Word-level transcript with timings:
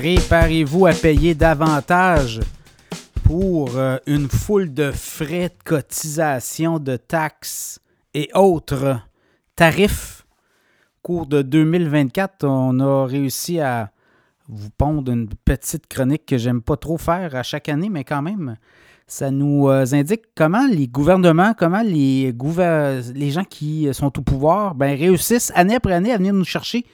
Préparez-vous 0.00 0.86
à 0.86 0.92
payer 0.92 1.34
davantage 1.34 2.40
pour 3.22 3.76
euh, 3.76 3.98
une 4.06 4.30
foule 4.30 4.72
de 4.72 4.90
frais 4.92 5.50
de 5.50 5.62
cotisation, 5.62 6.78
de 6.78 6.96
taxes 6.96 7.80
et 8.14 8.30
autres 8.34 8.98
tarifs? 9.56 10.24
Au 10.24 11.00
cours 11.02 11.26
de 11.26 11.42
2024, 11.42 12.46
on 12.46 12.80
a 12.80 13.04
réussi 13.04 13.60
à 13.60 13.90
vous 14.48 14.70
pondre 14.70 15.12
une 15.12 15.28
petite 15.44 15.86
chronique 15.86 16.24
que 16.24 16.38
j'aime 16.38 16.62
pas 16.62 16.78
trop 16.78 16.96
faire 16.96 17.36
à 17.36 17.42
chaque 17.42 17.68
année, 17.68 17.90
mais 17.90 18.04
quand 18.04 18.22
même, 18.22 18.56
ça 19.06 19.30
nous 19.30 19.68
euh, 19.68 19.84
indique 19.92 20.22
comment 20.34 20.66
les 20.66 20.88
gouvernements, 20.88 21.52
comment 21.52 21.82
les, 21.82 22.34
les 23.14 23.30
gens 23.30 23.44
qui 23.44 23.92
sont 23.92 24.18
au 24.18 24.22
pouvoir 24.22 24.74
ben, 24.74 24.98
réussissent 24.98 25.52
année 25.54 25.74
après 25.74 25.92
année 25.92 26.12
à 26.12 26.16
venir 26.16 26.32
nous 26.32 26.44
chercher 26.44 26.86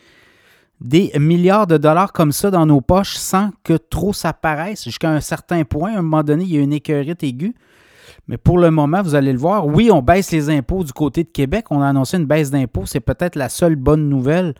des 0.80 1.10
milliards 1.18 1.66
de 1.66 1.78
dollars 1.78 2.12
comme 2.12 2.32
ça 2.32 2.50
dans 2.50 2.66
nos 2.66 2.80
poches 2.80 3.16
sans 3.16 3.50
que 3.64 3.74
trop 3.74 4.12
ça 4.12 4.32
paraisse 4.32 4.84
jusqu'à 4.84 5.10
un 5.10 5.20
certain 5.20 5.64
point. 5.64 5.94
À 5.94 5.98
un 5.98 6.02
moment 6.02 6.22
donné, 6.22 6.44
il 6.44 6.54
y 6.54 6.58
a 6.58 6.60
une 6.60 6.72
écœurite 6.72 7.22
aiguë. 7.22 7.54
Mais 8.28 8.36
pour 8.36 8.58
le 8.58 8.70
moment, 8.70 9.02
vous 9.02 9.14
allez 9.14 9.32
le 9.32 9.38
voir, 9.38 9.66
oui, 9.66 9.90
on 9.90 10.02
baisse 10.02 10.32
les 10.32 10.50
impôts 10.50 10.82
du 10.82 10.92
côté 10.92 11.22
de 11.22 11.28
Québec. 11.28 11.66
On 11.70 11.80
a 11.80 11.88
annoncé 11.88 12.16
une 12.16 12.26
baisse 12.26 12.50
d'impôts. 12.50 12.84
C'est 12.84 13.00
peut-être 13.00 13.36
la 13.36 13.48
seule 13.48 13.76
bonne 13.76 14.08
nouvelle 14.08 14.54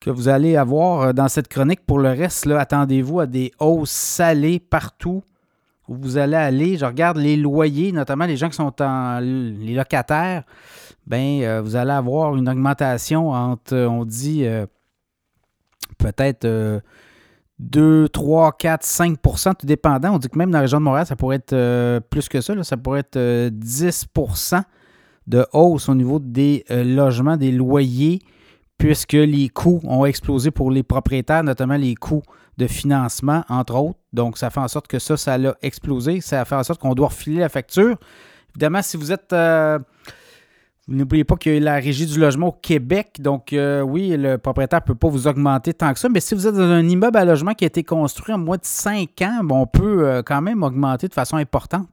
que 0.00 0.10
vous 0.10 0.28
allez 0.28 0.56
avoir 0.56 1.02
euh, 1.02 1.12
dans 1.12 1.28
cette 1.28 1.48
chronique. 1.48 1.84
Pour 1.86 1.98
le 1.98 2.08
reste, 2.10 2.46
attendez-vous 2.46 3.20
à 3.20 3.26
des 3.26 3.52
hausses 3.60 3.90
salées 3.90 4.60
partout 4.60 5.22
où 5.88 5.96
vous 5.96 6.16
allez 6.16 6.36
aller. 6.36 6.76
Je 6.78 6.84
regarde 6.84 7.18
les 7.18 7.36
loyers, 7.36 7.92
notamment 7.92 8.26
les 8.26 8.36
gens 8.36 8.48
qui 8.48 8.56
sont 8.56 8.72
les 9.20 9.74
locataires. 9.74 10.44
Bien, 11.06 11.40
euh, 11.42 11.62
vous 11.62 11.76
allez 11.76 11.92
avoir 11.92 12.34
une 12.36 12.48
augmentation 12.48 13.30
entre, 13.30 13.76
on 13.76 14.04
dit, 14.04 14.44
euh, 14.44 14.66
peut-être 16.12 16.46
2, 17.58 18.08
3, 18.08 18.52
4, 18.52 18.84
5% 18.84 19.54
tout 19.56 19.66
dépendant. 19.66 20.14
On 20.14 20.18
dit 20.18 20.28
que 20.28 20.38
même 20.38 20.50
dans 20.50 20.58
la 20.58 20.62
région 20.62 20.78
de 20.78 20.84
Montréal, 20.84 21.06
ça 21.06 21.16
pourrait 21.16 21.36
être 21.36 21.54
euh, 21.54 22.00
plus 22.00 22.28
que 22.28 22.40
ça. 22.40 22.62
ça 22.62 22.76
pourrait 22.76 23.00
être 23.00 23.18
10% 23.18 24.54
euh, 24.54 24.60
de 25.26 25.46
hausse 25.52 25.88
au 25.88 25.94
niveau 25.94 26.18
des 26.18 26.64
euh, 26.70 26.84
logements, 26.84 27.36
des 27.36 27.52
loyers, 27.52 28.20
puisque 28.78 29.14
les 29.14 29.48
coûts 29.48 29.80
ont 29.84 30.04
explosé 30.04 30.50
pour 30.50 30.70
les 30.70 30.82
propriétaires, 30.82 31.42
notamment 31.42 31.76
les 31.76 31.94
coûts 31.94 32.22
de 32.58 32.66
financement, 32.66 33.42
entre 33.48 33.74
autres. 33.74 33.98
Donc, 34.12 34.38
ça 34.38 34.50
fait 34.50 34.60
en 34.60 34.68
sorte 34.68 34.86
que 34.86 34.98
ça, 34.98 35.16
ça 35.16 35.34
a 35.34 35.54
explosé. 35.62 36.20
Ça 36.20 36.44
fait 36.44 36.54
en 36.54 36.62
sorte 36.62 36.80
qu'on 36.80 36.94
doit 36.94 37.08
refiler 37.08 37.40
la 37.40 37.48
facture. 37.48 37.96
Évidemment, 38.50 38.82
si 38.82 38.96
vous 38.96 39.12
êtes 39.12 39.34
N'oubliez 40.88 41.24
pas 41.24 41.34
qu'il 41.34 41.54
y 41.54 41.56
a 41.56 41.60
la 41.60 41.74
régie 41.74 42.06
du 42.06 42.18
logement 42.18 42.48
au 42.48 42.52
Québec. 42.52 43.16
Donc, 43.18 43.52
euh, 43.52 43.80
oui, 43.80 44.16
le 44.16 44.38
propriétaire 44.38 44.80
ne 44.82 44.86
peut 44.86 44.94
pas 44.94 45.08
vous 45.08 45.26
augmenter 45.26 45.74
tant 45.74 45.92
que 45.92 45.98
ça. 45.98 46.08
Mais 46.08 46.20
si 46.20 46.36
vous 46.36 46.46
êtes 46.46 46.54
dans 46.54 46.70
un 46.70 46.86
immeuble 46.88 47.16
à 47.16 47.24
logement 47.24 47.54
qui 47.54 47.64
a 47.64 47.66
été 47.66 47.82
construit 47.82 48.32
en 48.32 48.38
moins 48.38 48.56
de 48.56 48.64
5 48.64 49.10
ans, 49.22 49.40
on 49.50 49.66
peut 49.66 50.06
euh, 50.06 50.22
quand 50.24 50.40
même 50.40 50.62
augmenter 50.62 51.08
de 51.08 51.14
façon 51.14 51.36
importante. 51.38 51.88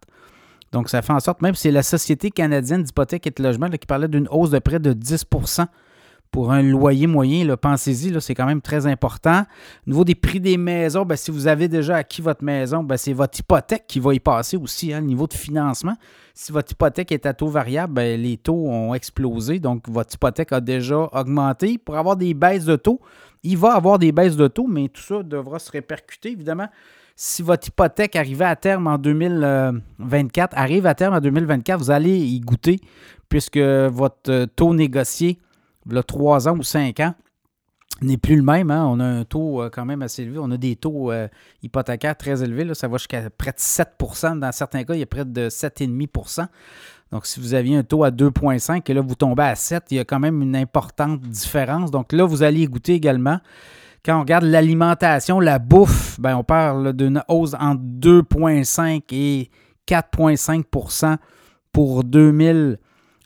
Donc, 0.71 0.89
ça 0.89 1.01
fait 1.01 1.13
en 1.13 1.19
sorte, 1.19 1.41
même 1.41 1.55
si 1.55 1.63
c'est 1.63 1.71
la 1.71 1.81
Société 1.81 2.29
canadienne 2.29 2.83
d'hypothèque 2.83 3.25
et 3.25 3.31
de 3.31 3.41
logement 3.41 3.67
qui 3.69 3.87
parlait 3.87 4.07
d'une 4.07 4.27
hausse 4.29 4.51
de 4.51 4.59
près 4.59 4.79
de 4.79 4.93
10 4.93 5.25
pour 6.33 6.51
un 6.51 6.63
loyer 6.63 7.05
moyen, 7.05 7.55
pensez-y, 7.55 8.19
c'est 8.19 8.33
quand 8.33 8.47
même 8.47 8.59
très 8.59 8.87
important. 8.87 9.43
Au 9.85 9.89
niveau 9.91 10.03
des 10.03 10.15
prix 10.15 10.39
des 10.39 10.57
maisons, 10.57 11.05
ben, 11.05 11.15
si 11.15 11.29
vous 11.29 11.45
avez 11.45 11.67
déjà 11.67 11.97
acquis 11.97 12.23
votre 12.23 12.43
maison, 12.43 12.81
ben, 12.81 12.97
c'est 12.97 13.13
votre 13.13 13.39
hypothèque 13.39 13.83
qui 13.87 13.99
va 13.99 14.15
y 14.15 14.19
passer 14.19 14.57
aussi, 14.57 14.91
hein, 14.91 15.01
le 15.01 15.05
niveau 15.05 15.27
de 15.27 15.33
financement. 15.35 15.95
Si 16.33 16.51
votre 16.51 16.71
hypothèque 16.71 17.11
est 17.11 17.27
à 17.27 17.35
taux 17.35 17.49
variable, 17.49 17.93
ben, 17.93 18.19
les 18.19 18.37
taux 18.37 18.67
ont 18.67 18.95
explosé, 18.95 19.59
donc 19.59 19.87
votre 19.87 20.15
hypothèque 20.15 20.51
a 20.53 20.59
déjà 20.59 21.07
augmenté. 21.11 21.77
Pour 21.77 21.97
avoir 21.97 22.15
des 22.15 22.33
baisses 22.33 22.65
de 22.65 22.77
taux, 22.77 22.99
il 23.43 23.59
va 23.59 23.75
avoir 23.75 23.99
des 23.99 24.11
baisses 24.11 24.35
de 24.35 24.47
taux, 24.47 24.65
mais 24.67 24.89
tout 24.89 25.03
ça 25.03 25.21
devra 25.21 25.59
se 25.59 25.69
répercuter, 25.69 26.31
évidemment. 26.31 26.67
Si 27.15 27.43
votre 27.43 27.67
hypothèque 27.67 28.15
arrivait 28.15 28.45
à 28.45 28.55
terme 28.55 28.87
en 28.87 28.97
2024, 28.97 30.57
arrive 30.57 30.87
à 30.87 30.95
terme 30.95 31.13
en 31.13 31.21
2024, 31.21 31.77
vous 31.77 31.91
allez 31.91 32.17
y 32.17 32.39
goûter 32.39 32.79
puisque 33.29 33.59
votre 33.59 34.45
taux 34.55 34.73
négocié 34.73 35.37
là, 35.89 36.03
3 36.03 36.47
ans 36.47 36.57
ou 36.57 36.63
5 36.63 36.99
ans, 36.99 37.13
n'est 38.01 38.17
plus 38.17 38.35
le 38.35 38.41
même. 38.41 38.71
Hein. 38.71 38.85
On 38.87 38.99
a 38.99 39.05
un 39.05 39.23
taux 39.23 39.61
euh, 39.61 39.69
quand 39.69 39.85
même 39.85 40.01
assez 40.01 40.23
élevé. 40.23 40.39
On 40.39 40.51
a 40.51 40.57
des 40.57 40.75
taux 40.75 41.11
euh, 41.11 41.27
hypothécaires 41.61 42.17
très 42.17 42.43
élevés. 42.43 42.65
Là. 42.65 42.73
Ça 42.73 42.87
va 42.87 42.97
jusqu'à 42.97 43.29
près 43.29 43.51
de 43.51 43.59
7 43.59 43.89
Dans 44.35 44.51
certains 44.51 44.83
cas, 44.83 44.93
il 44.93 44.99
y 44.99 45.03
a 45.03 45.07
près 45.07 45.25
de 45.25 45.49
7,5% 45.49 46.47
Donc, 47.11 47.25
si 47.25 47.39
vous 47.39 47.53
aviez 47.53 47.77
un 47.77 47.83
taux 47.83 48.03
à 48.03 48.11
2,5 48.11 48.81
et 48.89 48.93
là, 48.93 49.01
vous 49.01 49.15
tombez 49.15 49.43
à 49.43 49.55
7, 49.55 49.83
il 49.91 49.97
y 49.97 49.99
a 49.99 50.05
quand 50.05 50.19
même 50.19 50.41
une 50.41 50.55
importante 50.55 51.21
différence. 51.21 51.91
Donc 51.91 52.11
là, 52.11 52.25
vous 52.25 52.43
allez 52.43 52.65
goûter 52.67 52.93
également. 52.93 53.39
Quand 54.03 54.17
on 54.17 54.21
regarde 54.21 54.43
l'alimentation, 54.43 55.39
la 55.39 55.59
bouffe, 55.59 56.19
ben, 56.19 56.35
on 56.35 56.43
parle 56.43 56.93
d'une 56.93 57.23
hausse 57.29 57.53
entre 57.57 57.81
2,5 57.81 59.03
et 59.11 59.49
4,5% 59.87 61.17
pour 61.71 62.03
2000. 62.03 62.79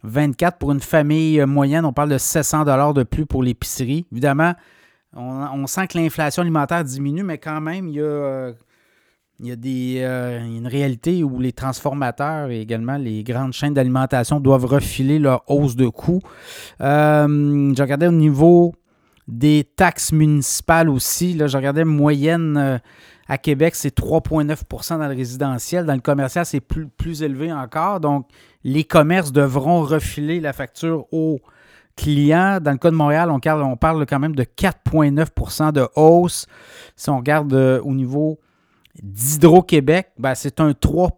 24 0.04 0.58
pour 0.58 0.72
une 0.72 0.80
famille 0.80 1.40
euh, 1.40 1.48
moyenne, 1.48 1.86
on 1.86 1.94
parle 1.94 2.10
de 2.10 2.18
700 2.18 2.66
dollars 2.66 2.94
de 2.94 3.04
plus 3.04 3.26
pour 3.26 3.44
l'épicerie. 3.44 4.06
Évidemment, 4.12 4.54
on, 5.14 5.68
sent 5.68 5.88
que 5.88 5.98
l'inflation 5.98 6.42
alimentaire 6.42 6.84
diminue, 6.84 7.24
mais 7.24 7.38
quand 7.38 7.62
même, 7.62 7.88
il 7.88 7.96
y 7.96 8.00
a, 8.00 8.04
euh, 8.04 8.54
il 9.40 9.48
y 9.48 9.52
a 9.52 9.56
des, 9.56 10.00
euh, 10.02 10.44
une 10.44 10.68
réalité 10.68 11.24
où 11.24 11.40
les 11.40 11.52
transformateurs 11.52 12.50
et 12.50 12.60
également 12.60 12.98
les 12.98 13.24
grandes 13.24 13.54
chaînes 13.54 13.74
d'alimentation 13.74 14.40
doivent 14.40 14.66
refiler 14.66 15.20
leur 15.20 15.44
hausse 15.48 15.76
de 15.76 15.88
coûts. 15.88 16.22
Euh, 16.82 17.74
je 17.76 17.82
regardais 17.82 18.08
au 18.08 18.12
niveau 18.12 18.74
des 19.28 19.64
taxes 19.76 20.12
municipales 20.12 20.90
aussi. 20.90 21.34
Là, 21.34 21.48
je 21.48 21.58
regardais 21.58 21.84
moyenne 21.84 22.80
à 23.30 23.38
Québec, 23.38 23.76
c'est 23.76 23.98
3,9% 23.98 25.00
dans 25.00 25.08
le 25.08 25.16
résidentiel. 25.16 25.86
Dans 25.86 25.94
le 25.94 26.00
commercial, 26.00 26.46
c'est 26.46 26.62
plus, 26.62 26.88
plus 26.88 27.24
élevé 27.24 27.52
encore. 27.52 28.00
Donc, 28.00 28.28
les 28.64 28.84
commerces 28.84 29.32
devront 29.32 29.82
refiler 29.82 30.40
la 30.40 30.54
facture 30.54 31.06
aux 31.12 31.40
clients. 31.98 32.60
Dans 32.62 32.72
le 32.72 32.78
cas 32.78 32.90
de 32.90 32.96
Montréal, 32.96 33.30
on 33.30 33.40
parle, 33.40 33.64
on 33.64 33.76
parle 33.76 34.06
quand 34.06 34.20
même 34.20 34.36
de 34.36 34.44
4,9% 34.44 35.74
de 35.74 35.88
hausse. 35.96 36.48
Si 36.96 37.10
on 37.10 37.18
regarde 37.18 37.54
euh, 37.54 37.82
au 37.82 37.94
niveau 37.94 38.40
d'Hydro-Québec, 39.04 40.10
ben, 40.18 40.34
c'est 40.34 40.60
un 40.60 40.74
3 40.74 41.12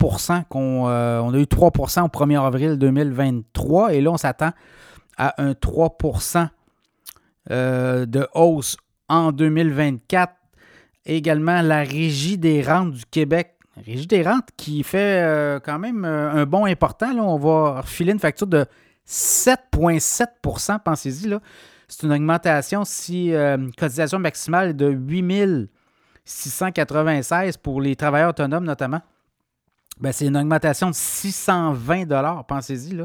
qu'on 0.49 0.87
euh, 0.87 1.19
on 1.19 1.33
a 1.33 1.37
eu 1.37 1.43
3% 1.43 2.03
au 2.03 2.07
1er 2.07 2.45
avril 2.45 2.77
2023 2.77 3.93
et 3.93 4.01
là, 4.01 4.11
on 4.11 4.17
s'attend 4.17 4.51
à 5.17 5.41
un 5.41 5.53
3 5.53 5.97
euh, 7.51 8.05
de 8.05 8.27
hausse 8.33 8.77
en 9.07 9.31
2024. 9.31 10.33
Également, 11.05 11.61
la 11.61 11.79
Régie 11.79 12.37
des 12.37 12.61
rentes 12.61 12.91
du 12.91 13.05
Québec 13.05 13.55
Régie 13.83 14.07
des 14.07 14.23
rentes 14.23 14.49
qui 14.57 14.83
fait 14.83 15.23
euh, 15.23 15.59
quand 15.59 15.79
même 15.79 16.03
euh, 16.03 16.31
un 16.31 16.45
bon 16.45 16.65
important. 16.65 17.13
Là. 17.13 17.23
On 17.23 17.37
va 17.37 17.81
refiler 17.81 18.11
une 18.11 18.19
facture 18.19 18.45
de 18.45 18.65
7,7% 19.07 20.79
pensez-y. 20.83 21.33
C'est 21.87 22.05
une 22.05 22.11
augmentation 22.11 22.83
si 22.85 23.31
cotisation 23.77 24.19
maximale 24.19 24.69
est 24.69 24.73
de 24.73 24.89
8 24.89 25.69
696 26.25 27.57
pour 27.57 27.81
les 27.81 27.95
travailleurs 27.95 28.29
autonomes 28.29 28.65
notamment. 28.65 29.01
Ben, 29.99 30.11
c'est 30.11 30.27
une 30.27 30.37
augmentation 30.37 30.89
de 30.89 30.95
620 30.95 32.43
pensez-y. 32.47 32.95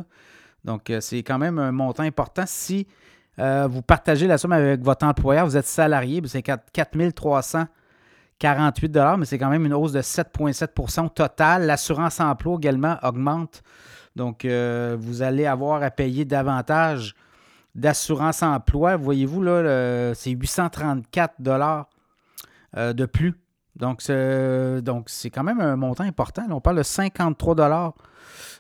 Donc, 0.65 0.93
c'est 1.01 1.23
quand 1.23 1.39
même 1.39 1.59
un 1.59 1.73
montant 1.73 2.03
important. 2.03 2.45
Si 2.47 2.87
vous 3.39 3.83
partagez 3.83 4.27
la 4.27 4.39
somme 4.39 4.53
avec 4.53 4.81
votre 4.83 5.07
employeur, 5.07 5.47
vous 5.47 5.57
êtes 5.57 5.67
salarié, 5.67 6.23
c'est 6.27 6.43
4 6.43 7.13
300 7.15 7.67
48 8.39 8.99
mais 9.19 9.25
c'est 9.25 9.39
quand 9.39 9.49
même 9.49 9.65
une 9.65 9.75
hausse 9.75 9.93
de 9.93 10.03
7,7% 10.03 11.13
total. 11.13 11.67
L'assurance 11.67 12.21
emploi 12.21 12.57
également 12.57 12.97
augmente. 13.03 13.63
Donc, 14.17 14.45
euh, 14.45 14.97
vous 14.99 15.23
allez 15.23 15.47
avoir 15.47 15.83
à 15.83 15.91
payer 15.91 16.25
davantage 16.25 17.15
d'assurance 17.75 18.43
emploi. 18.43 18.97
Voyez-vous, 18.97 19.43
là, 19.43 20.15
c'est 20.15 20.31
834 20.31 21.35
dollars 21.41 21.89
euh, 22.77 22.93
de 22.93 23.07
plus. 23.07 23.35
Donc, 23.77 24.03
c'est 24.03 25.31
quand 25.31 25.43
même 25.43 25.61
un 25.61 25.77
montant 25.77 26.05
important. 26.05 26.43
on 26.51 26.61
parle 26.61 26.77
de 26.77 26.83
53 26.83 27.55
dollars 27.55 27.95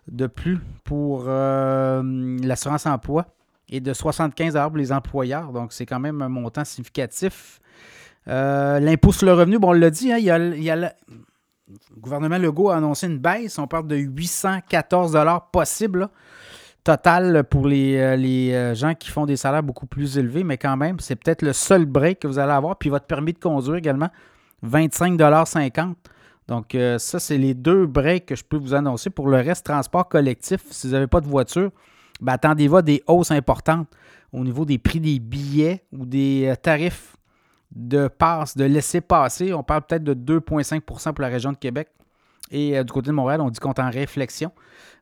de 0.08 0.26
plus 0.26 0.58
pour 0.82 1.24
euh, 1.28 2.02
l'assurance 2.42 2.86
emploi 2.86 3.26
et 3.68 3.80
de 3.80 3.92
75 3.92 4.58
pour 4.68 4.76
les 4.76 4.92
employeurs. 4.92 5.52
Donc, 5.52 5.72
c'est 5.72 5.86
quand 5.86 6.00
même 6.00 6.22
un 6.22 6.28
montant 6.28 6.64
significatif. 6.64 7.60
Euh, 8.28 8.80
l'impôt 8.80 9.12
sur 9.12 9.26
le 9.26 9.34
revenu, 9.34 9.58
bon, 9.58 9.70
on 9.70 9.72
l'a 9.72 9.90
dit, 9.90 10.12
hein, 10.12 10.18
le 10.38 10.88
gouvernement 11.98 12.38
Legault 12.38 12.70
a 12.70 12.76
annoncé 12.76 13.06
une 13.06 13.18
baisse. 13.18 13.58
On 13.58 13.66
parle 13.66 13.86
de 13.86 13.96
814 13.96 15.18
possible 15.52 16.08
total 16.82 17.44
pour 17.44 17.66
les, 17.66 17.96
euh, 17.96 18.16
euh, 18.18 18.74
gens 18.74 18.94
qui 18.94 19.08
font 19.10 19.24
des 19.24 19.36
salaires 19.36 19.62
beaucoup 19.62 19.86
plus 19.86 20.18
élevés, 20.18 20.44
mais 20.44 20.58
quand 20.58 20.76
même, 20.76 21.00
c'est 21.00 21.16
peut-être 21.16 21.40
le 21.40 21.54
seul 21.54 21.86
break 21.86 22.20
que 22.20 22.26
vous 22.26 22.38
allez 22.38 22.52
avoir. 22.52 22.76
Puis 22.76 22.90
votre 22.90 23.06
permis 23.06 23.32
de 23.32 23.38
conduire 23.38 23.76
également, 23.76 24.10
25,50 24.62 25.94
Donc, 26.46 26.76
ça, 26.98 27.18
c'est 27.18 27.38
les 27.38 27.54
deux 27.54 27.86
breaks 27.86 28.26
que 28.26 28.36
je 28.36 28.44
peux 28.44 28.58
vous 28.58 28.74
annoncer. 28.74 29.08
Pour 29.08 29.28
le 29.28 29.38
reste, 29.38 29.64
transport 29.64 30.08
collectif, 30.08 30.60
si 30.70 30.86
vous 30.86 30.92
n'avez 30.92 31.06
pas 31.06 31.22
de 31.22 31.26
voiture, 31.26 31.70
ben, 32.24 32.32
attendez-vous 32.32 32.76
à 32.76 32.82
des 32.82 33.02
hausses 33.06 33.30
importantes 33.30 33.86
au 34.32 34.42
niveau 34.42 34.64
des 34.64 34.78
prix 34.78 34.98
des 34.98 35.18
billets 35.18 35.84
ou 35.92 36.06
des 36.06 36.54
tarifs 36.62 37.16
de 37.70 38.08
passe, 38.08 38.56
de 38.56 38.64
laisser 38.64 39.00
passer. 39.00 39.52
On 39.52 39.62
parle 39.62 39.82
peut-être 39.82 40.04
de 40.04 40.14
2,5% 40.14 40.80
pour 41.12 41.22
la 41.22 41.28
région 41.28 41.52
de 41.52 41.58
Québec. 41.58 41.88
Et 42.50 42.78
euh, 42.78 42.84
du 42.84 42.92
côté 42.92 43.08
de 43.08 43.12
Montréal, 43.12 43.42
on 43.42 43.50
dit 43.50 43.60
qu'on 43.60 43.72
est 43.72 43.80
en 43.80 43.90
réflexion. 43.90 44.52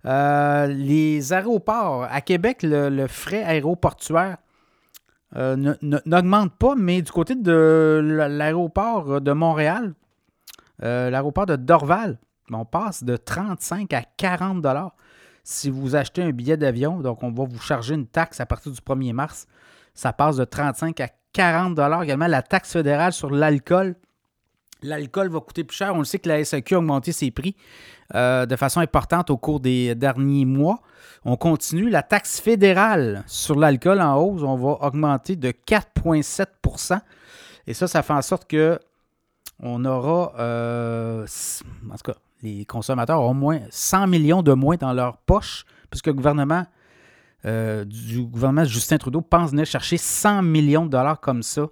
Euh, 0.05 0.67
les 0.67 1.33
aéroports, 1.33 2.09
à 2.11 2.21
Québec, 2.23 2.59
le, 2.63 3.07
frais 3.07 3.45
aéroportuaire 3.45 4.39
euh, 5.37 5.75
n'augmente 5.81 6.53
pas, 6.57 6.75
mais 6.75 7.03
du 7.03 7.13
côté 7.13 7.37
de 7.37 8.01
l'aéroport 8.29 9.21
de 9.21 9.33
Montréal, 9.33 9.95
l'aéroport 10.81 11.47
de 11.47 11.55
Dorval, 11.55 12.19
on 12.51 12.65
passe 12.65 13.05
de 13.05 13.17
35 13.17 13.93
à 13.95 14.03
40 14.03 14.61
dollars 14.61 14.95
si 15.43 15.71
vous 15.71 15.97
achetez 15.97 16.23
un 16.23 16.31
billet 16.31 16.57
d'avion. 16.57 17.01
Donc, 17.01 17.23
on 17.23 17.31
va 17.31 17.45
vous 17.45 17.61
charger 17.61 17.95
une 17.95 18.07
taxe 18.07 18.41
à 18.41 18.47
partir 18.47 18.73
du 18.73 18.81
1er 18.81 19.13
mars. 19.13 19.47
Ça 19.95 20.13
passe 20.13 20.37
de 20.37 20.45
35 20.45 21.01
à 21.01 21.09
40 21.33 21.75
dollars. 21.75 22.03
Également, 22.03 22.27
la 22.27 22.43
taxe 22.43 22.73
fédérale 22.73 23.13
sur 23.13 23.31
l'alcool. 23.31 23.97
L'alcool 24.83 25.29
va 25.29 25.41
coûter 25.41 25.65
plus 25.65 25.77
cher. 25.77 25.95
On 25.95 25.99
le 25.99 26.05
sait 26.05 26.19
que 26.19 26.29
la 26.29 26.45
SAQ 26.45 26.75
a 26.75 26.79
augmenté 26.79 27.13
ses 27.13 27.31
prix 27.31 27.57
euh, 28.15 28.47
de 28.47 28.57
façon 28.57 28.81
importante 28.81 29.31
au 29.31 29.37
cours 29.37 29.61
des 29.61 29.95
derniers 29.95 30.45
mois. 30.45 30.81
On 31.25 31.37
continue. 31.37 31.89
La 31.89 32.03
taxe 32.03 32.41
fédérale 32.41 33.23
sur 33.27 33.57
l'alcool 33.57 34.01
en 34.01 34.17
hausse, 34.17 34.43
on 34.43 34.57
va 34.57 34.85
augmenter 34.87 35.37
de 35.37 35.51
4,7% 35.51 37.01
Et 37.67 37.75
ça, 37.75 37.87
ça 37.87 38.03
fait 38.03 38.13
en 38.13 38.23
sorte 38.23 38.49
que 38.49 38.79
on 39.61 39.85
aura, 39.85 40.33
euh, 40.41 41.25
en 41.89 41.97
tout 41.97 42.13
cas, 42.13 42.19
les 42.43 42.65
consommateurs 42.65 43.21
auront 43.21 43.35
moins 43.35 43.61
100 43.71 44.07
millions 44.09 44.43
de 44.43 44.53
moins 44.53 44.77
dans 44.77 44.93
leur 44.93 45.19
poche, 45.19 45.65
puisque 45.91 46.09
le 46.09 46.15
gouvernement 46.15 46.67
euh, 47.45 47.85
du 47.85 48.23
gouvernement 48.23 48.65
Justin 48.65 48.99
Trudeau 48.99 49.21
pense 49.21 49.51
venir 49.51 49.67
chercher 49.67 49.97
100 49.97 50.43
millions 50.43 50.87
de 50.87 50.91
dollars 50.91 51.21
comme 51.21 51.43
ça. 51.43 51.67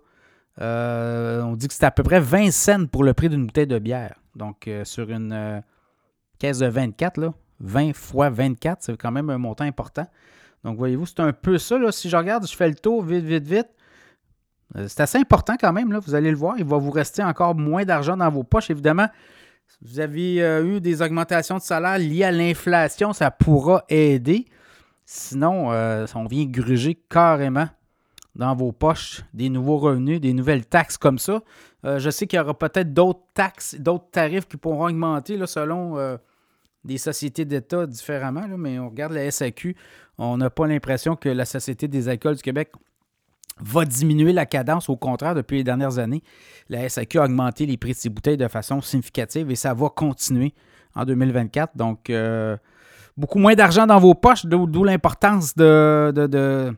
Euh, 0.61 1.43
on 1.43 1.55
dit 1.55 1.69
que 1.69 1.75
c'est 1.75 1.85
à 1.85 1.91
peu 1.91 2.03
près 2.03 2.21
20 2.21 2.51
cents 2.51 2.87
pour 2.87 3.05
le 3.05 3.15
prix 3.15 3.29
d'une 3.29 3.47
bouteille 3.47 3.69
de 3.69 3.79
bière. 3.79 4.15
Donc, 4.35 4.67
euh, 4.67 4.85
sur 4.85 5.11
une 5.11 5.63
caisse 6.39 6.59
de 6.59 6.67
24, 6.67 7.19
là, 7.19 7.33
20 7.61 7.95
fois 7.95 8.31
24, 8.31 8.83
c'est 8.83 8.97
quand 8.97 9.13
même 9.13 9.31
un 9.31 9.39
montant 9.39 9.65
important. 9.65 10.07
Donc, 10.65 10.77
voyez-vous, 10.77 11.07
c'est 11.07 11.21
un 11.21 11.33
peu 11.33 11.57
ça. 11.57 11.77
Si 11.93 12.09
je 12.09 12.17
regarde, 12.17 12.47
je 12.47 12.55
fais 12.55 12.69
le 12.69 12.75
tour 12.75 13.03
vite, 13.03 13.25
vite, 13.25 13.47
vite. 13.47 13.69
C'est 14.87 15.01
assez 15.01 15.19
important 15.19 15.57
quand 15.59 15.73
même, 15.73 15.97
vous 15.99 16.15
allez 16.15 16.31
le 16.31 16.37
voir. 16.37 16.55
Il 16.59 16.65
va 16.65 16.77
vous 16.77 16.93
rester 16.93 17.25
encore 17.25 17.57
moins 17.57 17.85
d'argent 17.85 18.17
dans 18.17 18.31
vos 18.31 18.45
poches. 18.45 18.71
Évidemment, 18.71 19.09
vous 19.83 20.01
avez 20.01 20.37
eu 20.63 20.81
des 20.81 21.01
augmentations 21.03 21.57
de 21.57 21.63
salaire 21.63 21.99
liées 21.99 22.25
à 22.25 22.33
l'inflation, 22.33 23.13
ça 23.13 23.31
pourra 23.31 23.85
aider. 23.89 24.47
Sinon, 25.13 25.73
euh, 25.73 26.07
on 26.15 26.27
vient 26.27 26.45
gruger 26.45 26.95
carrément 26.95 27.69
dans 28.37 28.55
vos 28.55 28.71
poches 28.71 29.23
des 29.35 29.49
nouveaux 29.49 29.79
revenus, 29.79 30.21
des 30.21 30.33
nouvelles 30.33 30.65
taxes 30.65 30.97
comme 30.97 31.19
ça. 31.19 31.43
Euh, 31.85 31.99
je 31.99 32.11
sais 32.11 32.29
qu'il 32.29 32.37
y 32.37 32.41
aura 32.41 32.57
peut-être 32.57 32.95
d'autres 32.95 33.25
taxes, 33.35 33.75
d'autres 33.75 34.09
tarifs 34.13 34.47
qui 34.47 34.57
pourront 34.57 34.87
augmenter 34.87 35.45
selon 35.49 35.99
euh, 35.99 36.17
des 36.85 36.97
sociétés 36.97 37.45
d'État 37.45 37.89
différemment, 37.89 38.47
mais 38.57 38.79
on 38.79 38.89
regarde 38.89 39.13
la 39.13 39.29
SAQ, 39.29 39.75
on 40.17 40.37
n'a 40.37 40.49
pas 40.49 40.69
l'impression 40.69 41.17
que 41.17 41.29
la 41.29 41.45
Société 41.45 41.89
des 41.89 42.09
alcools 42.09 42.37
du 42.37 42.43
Québec 42.43 42.71
va 43.63 43.85
diminuer 43.85 44.33
la 44.33 44.47
cadence. 44.47 44.89
Au 44.89 44.97
contraire, 44.97 45.35
depuis 45.35 45.59
les 45.59 45.65
dernières 45.65 45.99
années, 45.99 46.23
la 46.69 46.89
SAQ 46.89 47.19
a 47.19 47.25
augmenté 47.25 47.67
les 47.67 47.77
prix 47.77 47.93
de 47.93 47.97
ses 47.97 48.09
bouteilles 48.09 48.37
de 48.37 48.49
façon 48.49 48.81
significative 48.81 49.51
et 49.51 49.57
ça 49.57 49.75
va 49.75 49.89
continuer 49.89 50.55
en 50.95 51.05
2024. 51.05 51.77
Donc, 51.77 52.11
beaucoup 53.17 53.39
moins 53.39 53.55
d'argent 53.55 53.87
dans 53.87 53.99
vos 53.99 54.15
poches, 54.15 54.47
d'où 54.47 54.85
l'importance 54.85 55.55
d'avoir 55.55 56.75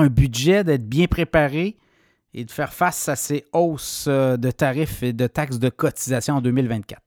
un 0.00 0.08
budget, 0.08 0.64
d'être 0.64 0.86
bien 0.88 1.06
préparé 1.06 1.76
et 2.34 2.44
de 2.44 2.50
faire 2.50 2.72
face 2.72 3.08
à 3.08 3.16
ces 3.16 3.44
hausses 3.52 4.06
euh, 4.08 4.36
de 4.36 4.50
tarifs 4.50 5.02
et 5.02 5.12
de 5.12 5.26
taxes 5.26 5.58
de 5.58 5.68
cotisation 5.68 6.36
en 6.36 6.40
2024. 6.40 7.00